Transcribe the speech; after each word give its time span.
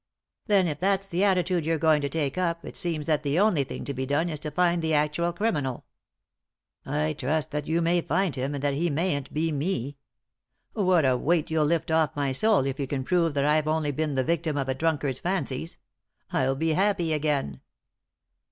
"Then, 0.47 0.67
if 0.67 0.79
that's 0.79 1.05
the 1.07 1.23
attitude 1.23 1.63
you're 1.63 1.77
going 1.77 2.01
to 2.01 2.09
take 2.09 2.35
up, 2.35 2.65
it 2.65 2.75
seems 2.75 3.05
that 3.05 3.21
the 3.21 3.37
only 3.37 3.63
thing 3.63 3.85
to 3.85 3.93
be 3.93 4.07
done 4.07 4.29
is 4.29 4.39
to 4.39 4.49
find 4.49 4.81
the 4.81 4.95
actual 4.95 5.31
criminal."" 5.31 5.85
I 6.87 7.13
trust 7.13 7.51
that 7.51 7.67
you 7.67 7.83
may 7.83 8.01
find 8.01 8.35
him, 8.35 8.55
and 8.55 8.63
that 8.63 8.73
he 8.73 8.89
mayn't 8.89 9.31
be 9.31 9.51
me. 9.51 9.97
What 10.73 11.05
a 11.05 11.15
weight 11.15 11.51
you'll 11.51 11.65
lift 11.67 11.91
off 11.91 12.15
my 12.15 12.31
soul 12.31 12.65
if 12.65 12.79
you 12.79 12.87
can 12.87 13.03
prove 13.03 13.35
that 13.35 13.45
I've 13.45 13.67
only 13.67 13.91
been 13.91 14.15
the 14.15 14.23
victim 14.23 14.57
of 14.57 14.67
a 14.69 14.73
drunkard's 14.73 15.19
fancies. 15.19 15.77
I'll 16.31 16.55
be 16.55 16.69
happy 16.73 17.13
again." 17.13 17.61